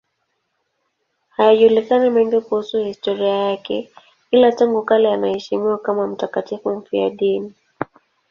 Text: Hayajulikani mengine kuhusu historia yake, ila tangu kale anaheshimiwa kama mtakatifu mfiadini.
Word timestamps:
Hayajulikani 1.29 2.09
mengine 2.09 2.41
kuhusu 2.41 2.77
historia 2.83 3.33
yake, 3.35 3.91
ila 4.31 4.51
tangu 4.51 4.81
kale 4.83 5.11
anaheshimiwa 5.13 5.77
kama 5.77 6.07
mtakatifu 6.07 6.75
mfiadini. 6.75 7.53